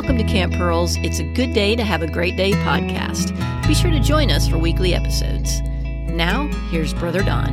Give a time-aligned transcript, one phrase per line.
[0.00, 0.96] Welcome to Camp Pearls.
[1.02, 3.36] It's a good day to have a great day podcast.
[3.68, 5.60] Be sure to join us for weekly episodes.
[5.60, 7.52] Now, here's Brother Don.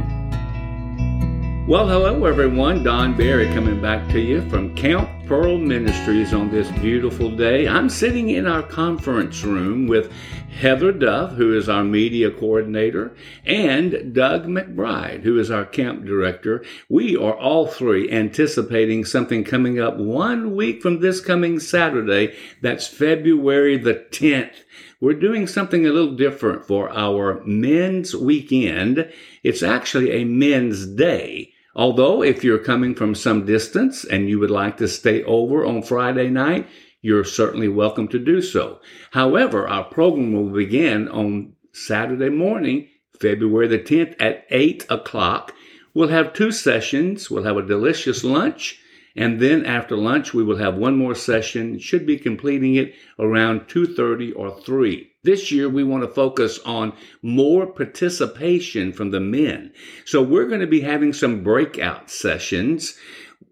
[1.68, 2.84] Well, hello everyone.
[2.84, 7.68] Don Barrett coming back to you from Camp Pearl Ministries on this beautiful day.
[7.68, 10.10] I'm sitting in our conference room with
[10.50, 13.14] Heather Duff, who is our media coordinator,
[13.46, 16.64] and Doug McBride, who is our camp director.
[16.88, 22.34] We are all three anticipating something coming up one week from this coming Saturday.
[22.62, 24.64] That's February the 10th.
[25.02, 29.12] We're doing something a little different for our men's weekend.
[29.44, 31.54] It's actually a men's day.
[31.78, 35.84] Although, if you're coming from some distance and you would like to stay over on
[35.84, 36.68] Friday night,
[37.04, 38.80] you're certainly welcome to do so.
[39.12, 42.88] However, our program will begin on Saturday morning,
[43.22, 45.54] February the 10th at 8 o'clock.
[45.94, 47.30] We'll have two sessions.
[47.30, 48.80] We'll have a delicious lunch.
[49.18, 51.80] And then after lunch, we will have one more session.
[51.80, 55.12] Should be completing it around 2.30 or 3.
[55.24, 56.94] This year, we want to focus on
[57.24, 59.74] more participation from the men.
[60.06, 62.96] So we're going to be having some breakout sessions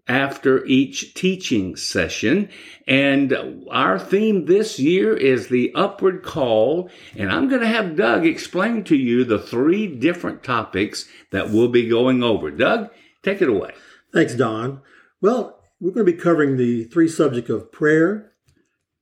[0.08, 2.48] after each teaching session.
[2.86, 3.36] And
[3.68, 6.90] our theme this year is the upward call.
[7.16, 11.68] And I'm going to have Doug explain to you the three different topics that we'll
[11.68, 12.52] be going over.
[12.52, 12.90] Doug,
[13.24, 13.72] take it away.
[14.12, 14.80] Thanks, Don.
[15.20, 18.32] Well, we're going to be covering the three subjects of prayer,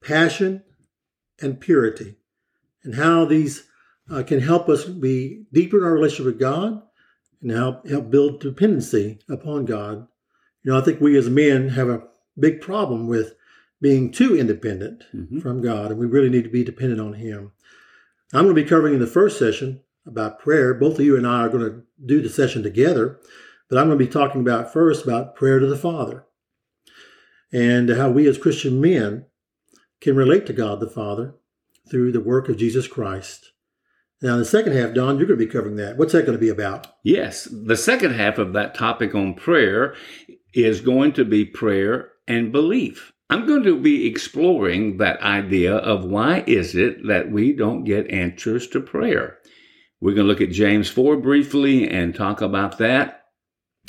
[0.02, 0.62] passion,
[1.40, 2.16] and purity
[2.84, 3.66] and how these
[4.10, 6.82] uh, can help us be deeper in our relationship with God
[7.42, 10.06] and help help build dependency upon God.
[10.62, 12.04] You know, I think we as men have a
[12.38, 13.34] big problem with
[13.80, 15.40] being too independent mm-hmm.
[15.40, 17.52] from God, and we really need to be dependent on Him.
[18.32, 20.74] I'm going to be covering in the first session about prayer.
[20.74, 23.20] Both of you and I are going to do the session together,
[23.68, 26.26] but I'm going to be talking about first about prayer to the Father
[27.52, 29.26] and how we as Christian men
[30.00, 31.34] can relate to God the Father
[31.90, 33.52] through the work of Jesus Christ.
[34.20, 35.98] Now, in the second half, Don, you're going to be covering that.
[35.98, 36.86] What's that going to be about?
[37.02, 37.46] Yes.
[37.50, 39.94] The second half of that topic on prayer
[40.54, 43.12] is going to be prayer and belief.
[43.30, 48.10] I'm going to be exploring that idea of why is it that we don't get
[48.10, 49.38] answers to prayer.
[50.00, 53.23] We're going to look at James 4 briefly and talk about that.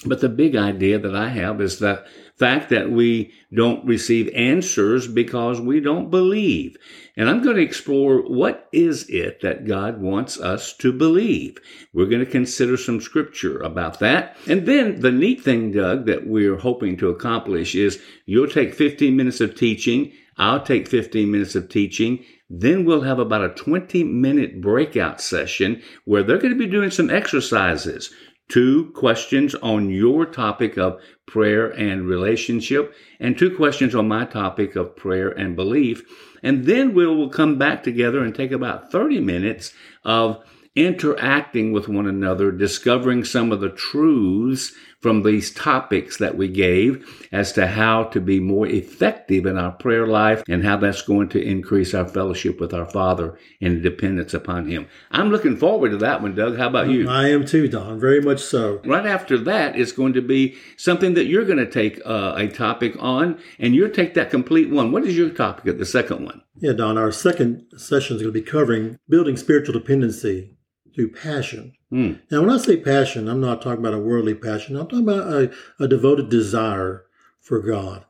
[0.04, 2.04] But the big idea that I have is the
[2.36, 6.76] fact that we don't receive answers because we don't believe.
[7.16, 11.58] And I'm going to explore what is it that God wants us to believe.
[11.94, 14.36] We're going to consider some scripture about that.
[14.48, 19.16] And then the neat thing, Doug, that we're hoping to accomplish is you'll take 15
[19.16, 20.12] minutes of teaching.
[20.38, 22.26] I'll take 15 minutes of teaching.
[22.50, 26.92] Then we'll have about a 20 minute breakout session where they're going to be doing
[26.92, 28.14] some exercises
[28.48, 34.76] two questions on your topic of prayer and relationship, and two questions on my topic
[34.76, 36.04] of prayer and belief.
[36.44, 39.74] And then we will come back together and take about 30 minutes
[40.04, 40.44] of
[40.76, 44.74] interacting with one another, discovering some of the truths
[45.06, 49.72] from these topics that we gave as to how to be more effective in our
[49.72, 54.34] prayer life and how that's going to increase our fellowship with our Father and dependence
[54.34, 54.88] upon Him.
[55.12, 56.58] I'm looking forward to that one, Doug.
[56.58, 57.08] How about you?
[57.08, 58.00] I am too, Don.
[58.00, 58.82] Very much so.
[58.84, 62.48] Right after that is going to be something that you're going to take uh, a
[62.48, 64.92] topic on, and you'll take that complete one.
[64.92, 66.42] What is your topic at the second one?
[66.56, 70.56] Yeah, Don, our second session is going to be covering building spiritual dependency
[70.96, 71.74] through passion.
[71.92, 72.22] Mm.
[72.32, 74.76] Now, when I say passion, I'm not talking about a worldly passion.
[74.76, 77.06] I'm talking about a, a devoted desire
[77.42, 78.06] for God.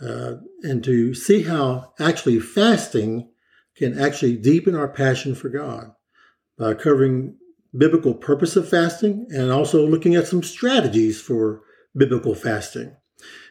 [0.00, 3.30] Uh, and to see how actually fasting
[3.76, 5.92] can actually deepen our passion for God
[6.58, 7.36] by covering
[7.76, 11.62] biblical purpose of fasting and also looking at some strategies for
[11.96, 12.96] biblical fasting.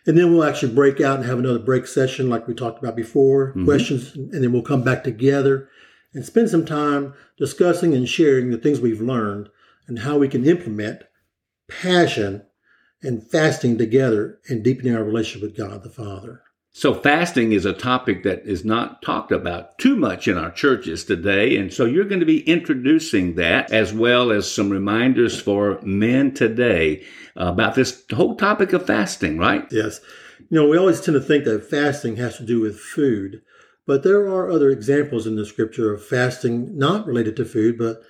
[0.06, 2.96] And then we'll actually break out and have another break session like we talked about
[2.96, 3.66] before, mm-hmm.
[3.66, 5.70] questions, and then we'll come back together
[6.14, 9.50] and spend some time discussing and sharing the things we've learned
[9.88, 11.04] and how we can implement
[11.68, 12.44] passion
[13.02, 16.44] and fasting together and deepening our relationship with God the Father.
[16.76, 21.06] So, fasting is a topic that is not talked about too much in our churches
[21.06, 21.56] today.
[21.56, 26.34] And so, you're going to be introducing that as well as some reminders for men
[26.34, 27.06] today
[27.36, 29.68] about this whole topic of fasting, right?
[29.70, 30.02] Yes.
[30.50, 33.44] You know, we always tend to think that fasting has to do with food.
[33.86, 38.02] But there are other examples in the scripture of fasting not related to food, but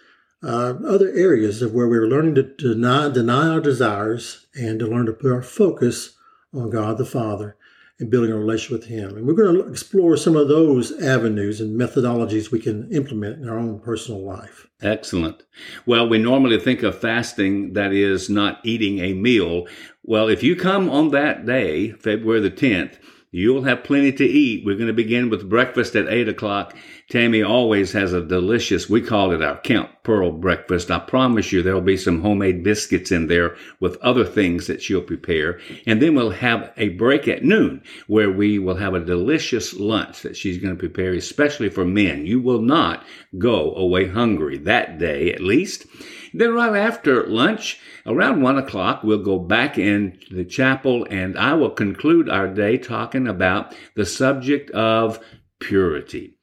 [0.43, 5.05] uh, other areas of where we're learning to deny, deny our desires and to learn
[5.05, 6.15] to put our focus
[6.53, 7.57] on God the Father
[7.99, 9.15] and building a relationship with Him.
[9.15, 13.47] And we're going to explore some of those avenues and methodologies we can implement in
[13.47, 14.67] our own personal life.
[14.81, 15.43] Excellent.
[15.85, 19.67] Well, we normally think of fasting that is not eating a meal.
[20.03, 22.97] Well, if you come on that day, February the 10th,
[23.35, 24.63] You'll have plenty to eat.
[24.63, 26.75] We're going to begin with breakfast at 8 o'clock.
[27.09, 30.91] Tammy always has a delicious, we call it our Camp Pearl breakfast.
[30.91, 35.01] I promise you there'll be some homemade biscuits in there with other things that she'll
[35.01, 35.59] prepare.
[35.87, 40.21] And then we'll have a break at noon where we will have a delicious lunch
[40.21, 42.27] that she's going to prepare, especially for men.
[42.27, 43.03] You will not
[43.39, 45.87] go away hungry that day, at least.
[46.33, 51.53] Then right after lunch, around one o'clock, we'll go back into the chapel and I
[51.53, 55.19] will conclude our day talking about the subject of
[55.59, 56.35] purity.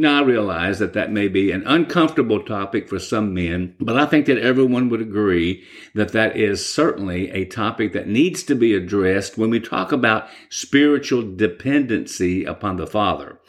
[0.00, 4.06] Now, I realize that that may be an uncomfortable topic for some men, but I
[4.06, 5.64] think that everyone would agree
[5.96, 10.28] that that is certainly a topic that needs to be addressed when we talk about
[10.50, 13.40] spiritual dependency upon the Father.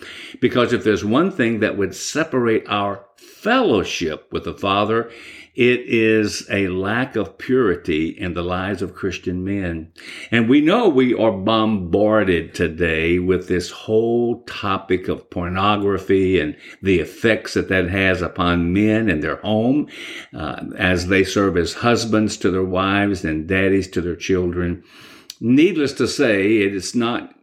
[0.42, 5.12] Because if there's one thing that would separate our fellowship with the Father,
[5.56, 9.92] it is a lack of purity in the lives of Christian men.
[10.32, 17.00] And we know we are bombarded today with this whole topic of pornography and the
[17.00, 19.90] effects that that has upon men and their home
[20.34, 24.82] uh, as they serve as husbands to their wives and daddies to their children.
[25.42, 27.34] Needless to say, it is not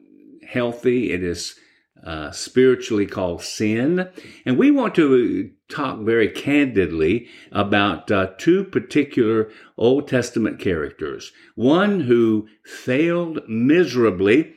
[0.48, 1.12] healthy.
[1.12, 1.54] It is
[2.02, 4.08] uh, spiritually called sin.
[4.46, 12.00] And we want to talk very candidly about uh, two particular Old Testament characters one
[12.00, 14.54] who failed miserably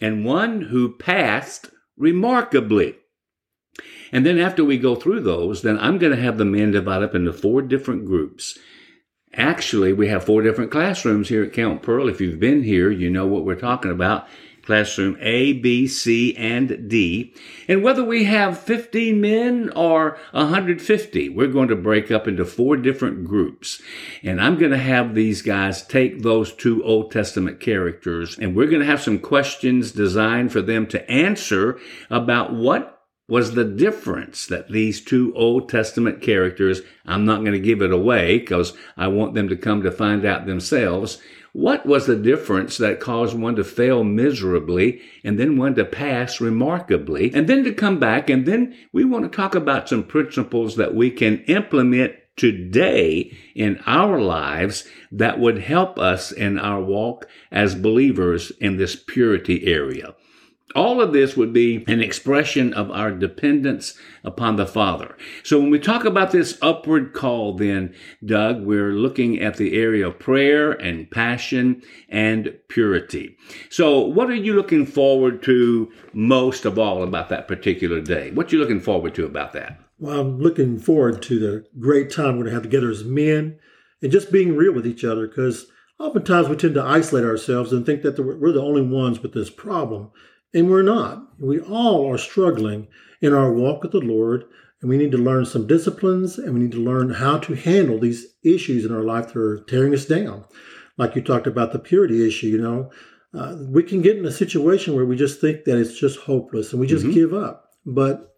[0.00, 2.94] and one who passed remarkably.
[4.12, 7.02] And then after we go through those, then I'm going to have the men divide
[7.02, 8.58] up into four different groups.
[9.34, 12.08] Actually, we have four different classrooms here at Camp Pearl.
[12.08, 14.26] If you've been here, you know what we're talking about
[14.68, 17.32] classroom A, B, C, and D.
[17.68, 22.76] And whether we have 15 men or 150, we're going to break up into four
[22.76, 23.80] different groups.
[24.22, 28.66] And I'm going to have these guys take those two Old Testament characters and we're
[28.66, 31.80] going to have some questions designed for them to answer
[32.10, 32.97] about what
[33.28, 37.92] was the difference that these two Old Testament characters, I'm not going to give it
[37.92, 41.18] away because I want them to come to find out themselves,
[41.52, 46.40] what was the difference that caused one to fail miserably and then one to pass
[46.40, 48.30] remarkably and then to come back?
[48.30, 53.82] And then we want to talk about some principles that we can implement today in
[53.86, 60.14] our lives that would help us in our walk as believers in this purity area.
[60.74, 65.16] All of this would be an expression of our dependence upon the Father.
[65.42, 67.94] So when we talk about this upward call, then,
[68.24, 73.36] Doug, we're looking at the area of prayer and passion and purity.
[73.70, 78.30] So what are you looking forward to most of all about that particular day?
[78.32, 79.80] What you looking forward to about that?
[79.98, 83.58] Well, I'm looking forward to the great time we're going to have together as men
[84.02, 85.66] and just being real with each other because
[85.98, 89.50] oftentimes we tend to isolate ourselves and think that we're the only ones with this
[89.50, 90.10] problem.
[90.54, 91.28] And we're not.
[91.38, 92.88] We all are struggling
[93.20, 94.44] in our walk with the Lord,
[94.80, 97.98] and we need to learn some disciplines and we need to learn how to handle
[97.98, 100.44] these issues in our life that are tearing us down.
[100.96, 102.90] Like you talked about the purity issue, you know,
[103.34, 106.72] uh, we can get in a situation where we just think that it's just hopeless
[106.72, 107.14] and we just mm-hmm.
[107.14, 107.70] give up.
[107.84, 108.36] But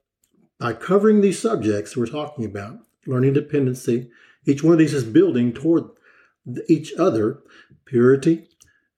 [0.59, 4.11] by covering these subjects we're talking about, learning dependency,
[4.47, 5.85] each one of these is building toward
[6.69, 7.43] each other
[7.85, 8.49] purity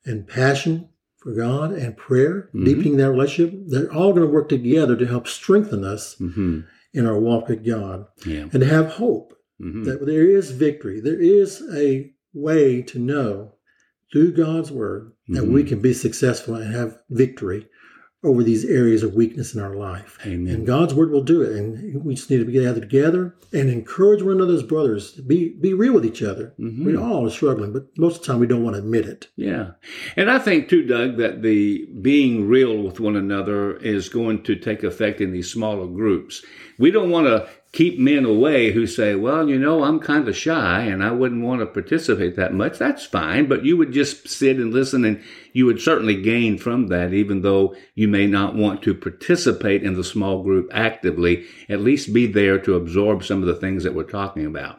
[0.05, 0.89] and passion
[1.23, 2.65] for God and prayer, mm-hmm.
[2.65, 6.61] deepening that relationship, they're all going to work together to help strengthen us mm-hmm.
[6.93, 8.43] in our walk with God yeah.
[8.43, 9.85] and to have hope mm-hmm.
[9.85, 11.01] that there is victory.
[11.01, 13.55] There is a way to know
[14.13, 15.69] through God's word that we mm-hmm.
[15.69, 17.69] can be successful and have victory
[18.25, 20.19] over these areas of weakness in our life.
[20.25, 20.55] Amen.
[20.55, 21.57] And God's word will do it.
[21.57, 25.13] And we just need to be gathered together and encourage one another as brothers.
[25.13, 26.55] To be be real with each other.
[26.59, 26.85] Mm-hmm.
[26.85, 29.29] We all are struggling, but most of the time we don't want to admit it.
[29.37, 29.73] Yeah.
[30.17, 34.55] And I think too, Doug, that the being real with one another is going to
[34.57, 36.45] take effect in these smaller groups.
[36.79, 40.37] We don't want to keep men away who say, well, you know, I'm kind of
[40.37, 42.79] shy and I wouldn't want to participate that much.
[42.79, 43.47] That's fine.
[43.49, 45.23] But you would just sit and listen and
[45.55, 49.95] you would certainly gain from that, even though you may not want to participate in
[49.95, 53.95] the small group actively, at least be there to absorb some of the things that
[53.95, 54.79] we're talking about.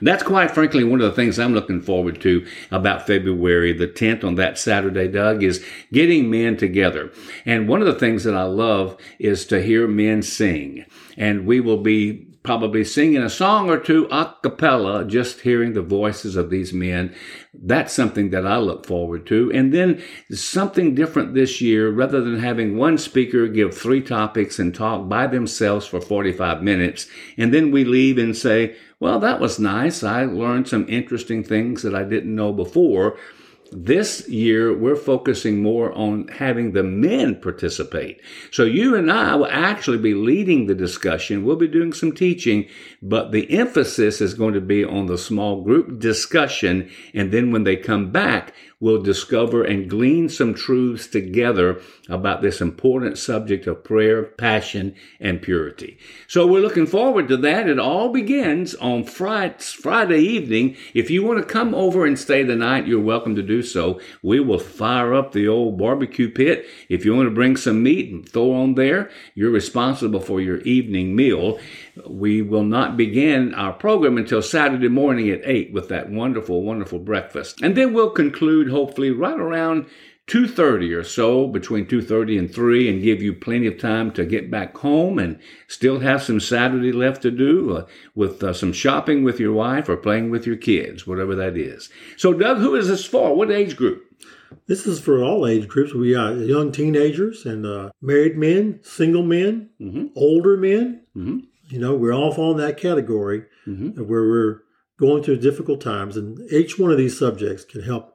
[0.00, 4.24] That's quite frankly one of the things I'm looking forward to about February the 10th
[4.24, 7.12] on that Saturday, Doug, is getting men together.
[7.44, 10.84] And one of the things that I love is to hear men sing.
[11.16, 15.82] And we will be probably singing a song or two a cappella, just hearing the
[15.82, 17.14] voices of these men.
[17.52, 19.52] That's something that I look forward to.
[19.52, 24.74] And then something different this year, rather than having one speaker give three topics and
[24.74, 27.06] talk by themselves for 45 minutes,
[27.36, 30.02] and then we leave and say, well, that was nice.
[30.02, 33.18] I learned some interesting things that I didn't know before.
[33.72, 38.20] This year, we're focusing more on having the men participate.
[38.50, 41.44] So you and I will actually be leading the discussion.
[41.44, 42.66] We'll be doing some teaching,
[43.00, 46.90] but the emphasis is going to be on the small group discussion.
[47.14, 52.60] And then when they come back, we'll discover and glean some truths together about this
[52.60, 55.98] important subject of prayer, passion, and purity.
[56.26, 57.68] So we're looking forward to that.
[57.68, 60.76] It all begins on Friday evening.
[60.94, 64.00] If you want to come over and stay the night, you're welcome to do so.
[64.22, 66.66] We will fire up the old barbecue pit.
[66.88, 70.58] If you want to bring some meat and throw on there, you're responsible for your
[70.58, 71.58] evening meal.
[72.06, 76.98] We will not begin our program until Saturday morning at 8 with that wonderful, wonderful
[76.98, 77.60] breakfast.
[77.62, 79.86] And then we'll conclude hopefully right around
[80.30, 84.48] 2.30 or so between 2.30 and 3 and give you plenty of time to get
[84.48, 89.24] back home and still have some saturday left to do uh, with uh, some shopping
[89.24, 92.86] with your wife or playing with your kids whatever that is so doug who is
[92.86, 94.04] this for what age group
[94.68, 99.24] this is for all age groups we got young teenagers and uh, married men single
[99.24, 100.06] men mm-hmm.
[100.14, 101.38] older men mm-hmm.
[101.70, 104.00] you know we're all fall in that category mm-hmm.
[104.04, 104.62] where we're
[104.96, 108.14] going through difficult times and each one of these subjects can help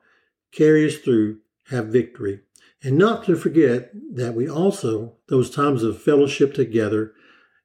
[0.55, 2.41] carry us through, have victory.
[2.83, 7.13] And not to forget that we also, those times of fellowship together,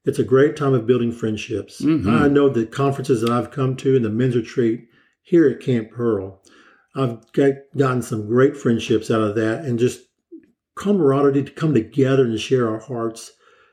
[0.04, 1.83] it's a great time of building friendships.
[1.83, 2.09] Mm-hmm.
[2.09, 4.88] I know the conferences that I've come to and the men's retreat
[5.23, 6.42] here at Camp Pearl,
[6.97, 10.00] I've got, gotten some great friendships out of that and just
[10.75, 13.33] camaraderie to come together and share our hearts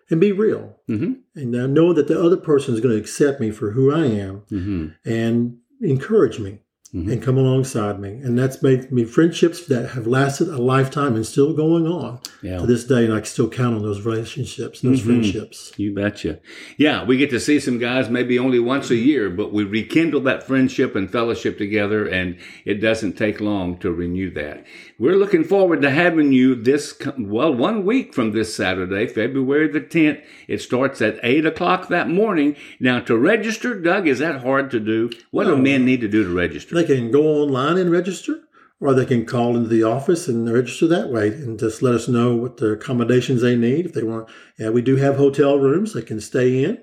[0.09, 0.77] and be real.
[0.89, 1.13] Mm-hmm.
[1.35, 4.41] And know that the other person is going to accept me for who I am
[4.51, 4.87] mm-hmm.
[5.09, 6.59] and encourage me
[6.93, 7.11] mm-hmm.
[7.11, 8.09] and come alongside me.
[8.09, 12.57] And that's made me friendships that have lasted a lifetime and still going on yeah.
[12.57, 13.05] to this day.
[13.05, 15.07] And I can still count on those relationships, those mm-hmm.
[15.09, 15.73] friendships.
[15.77, 16.39] You betcha.
[16.77, 20.21] Yeah, we get to see some guys maybe only once a year, but we rekindle
[20.21, 24.65] that friendship and fellowship together, and it doesn't take long to renew that.
[24.99, 29.81] We're looking forward to having you this, well, one week from this Saturday, February the
[29.81, 30.23] 10th.
[30.47, 32.55] It starts at 8 o'clock that morning.
[32.79, 35.11] Now, to register, Doug, is that hard to do?
[35.31, 35.55] What no.
[35.55, 36.75] do men need to do to register?
[36.77, 38.41] They can go online and register,
[38.79, 42.07] or they can call into the office and register that way and just let us
[42.07, 43.87] know what the accommodations they need.
[43.87, 46.77] If they want, yeah, we do have hotel rooms they can stay in,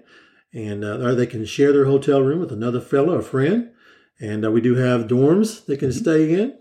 [0.53, 3.71] and uh, or they can share their hotel room with another fellow, a friend.
[4.21, 5.99] And uh, we do have dorms they can mm-hmm.
[5.99, 6.59] stay in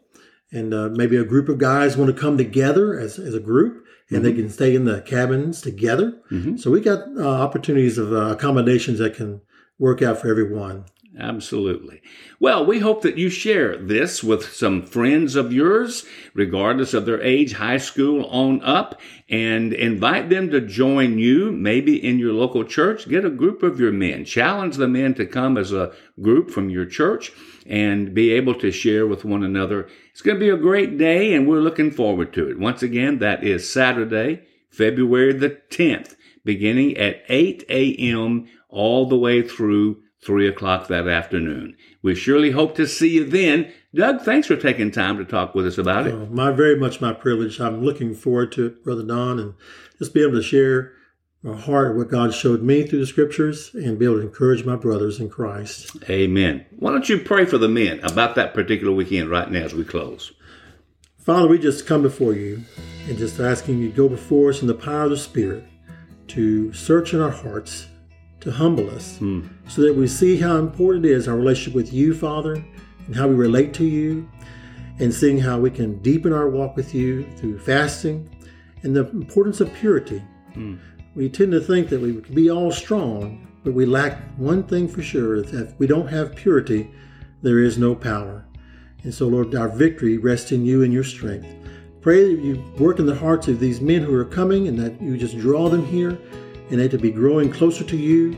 [0.52, 3.86] and uh, maybe a group of guys want to come together as, as a group
[4.10, 4.26] and mm-hmm.
[4.26, 6.14] they can stay in the cabins together.
[6.32, 6.58] Mm-hmm.
[6.58, 9.42] So we got uh, opportunities of uh, accommodations that can
[9.80, 10.86] work out for everyone.
[11.20, 12.02] Absolutely.
[12.40, 17.22] Well, we hope that you share this with some friends of yours, regardless of their
[17.22, 22.64] age, high school on up, and invite them to join you, maybe in your local
[22.64, 23.08] church.
[23.08, 24.26] Get a group of your men.
[24.26, 27.32] Challenge the men to come as a group from your church
[27.68, 29.88] and be able to share with one another.
[30.12, 32.58] It's going to be a great day, and we're looking forward to it.
[32.58, 38.48] Once again, that is Saturday, February the 10th, beginning at 8 a.m.
[38.68, 41.76] all the way through 3 o'clock that afternoon.
[42.02, 43.72] We surely hope to see you then.
[43.94, 46.14] Doug, thanks for taking time to talk with us about it.
[46.14, 47.60] Oh, my very much my privilege.
[47.60, 49.54] I'm looking forward to it, Brother Don, and
[49.98, 50.94] just be able to share
[51.44, 54.78] my heart what God showed me through the scriptures and be able to encourage my
[54.78, 55.96] brothers in Christ.
[56.10, 56.66] Amen.
[56.78, 59.84] Why don't you pray for the men about that particular weekend right now as we
[59.84, 60.32] close?
[61.18, 62.64] Father, we just come before you
[63.08, 65.66] and just asking you to go before us in the power of the Spirit
[66.28, 67.88] to search in our hearts
[68.44, 69.42] to humble us hmm.
[69.70, 72.56] so that we see how important it is our relationship with you, Father,
[73.06, 74.30] and how we relate to you,
[75.00, 78.30] and seeing how we can deepen our walk with you through fasting
[78.84, 80.22] and the importance of purity.
[80.54, 80.76] Hmm.
[81.16, 84.90] We tend to think that we can be all strong, but we lack one thing
[84.90, 86.92] for sure that if we don't have purity,
[87.42, 88.46] there is no power.
[89.04, 91.48] And so, Lord, our victory rests in you and your strength.
[92.02, 95.02] Pray that you work in the hearts of these men who are coming and that
[95.02, 96.18] you just draw them here
[96.70, 98.38] and they to be growing closer to you.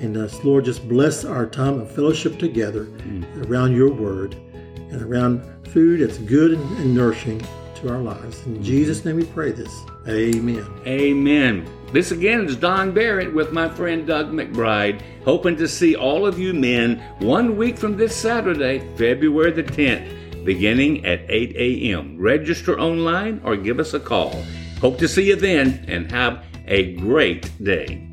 [0.00, 3.46] And uh, Lord, just bless our time of fellowship together mm.
[3.46, 4.34] around your word
[4.90, 7.44] and around food that's good and, and nourishing
[7.76, 8.44] to our lives.
[8.46, 9.72] In Jesus' name we pray this.
[10.08, 10.66] Amen.
[10.86, 11.68] Amen.
[11.92, 16.38] This again is Don Barrett with my friend Doug McBride, hoping to see all of
[16.38, 22.18] you men one week from this Saturday, February the 10th, beginning at 8 a.m.
[22.18, 24.44] Register online or give us a call.
[24.80, 28.06] Hope to see you then and have a great day.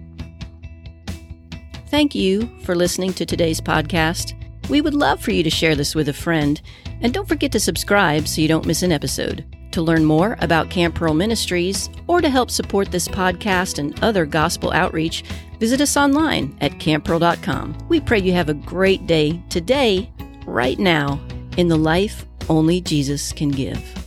[1.87, 4.33] Thank you for listening to today's podcast.
[4.69, 6.61] We would love for you to share this with a friend,
[7.01, 9.45] and don't forget to subscribe so you don't miss an episode.
[9.71, 14.25] To learn more about Camp Pearl Ministries or to help support this podcast and other
[14.25, 15.23] gospel outreach,
[15.59, 17.77] visit us online at camppearl.com.
[17.87, 20.11] We pray you have a great day today,
[20.45, 21.21] right now,
[21.57, 24.00] in the life only Jesus can give.